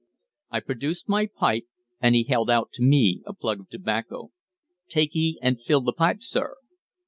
[0.49, 1.67] I produced my pipe,
[2.01, 4.31] and he held out to me a plug of tobacco.
[4.87, 6.55] "Take he an' fill th' pipe, sir."